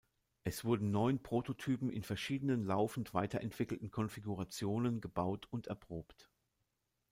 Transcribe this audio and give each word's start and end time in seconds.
Es 0.43 0.65
wurden 0.65 0.89
neun 0.89 1.21
Prototypen 1.21 1.91
in 1.91 2.01
verschiedenen 2.01 2.63
laufend 2.65 3.13
weiterentwickelten 3.13 3.91
Konfigurationen 3.91 4.99
gebaut 4.99 5.47
und 5.51 5.67
erprobt. 5.67 6.27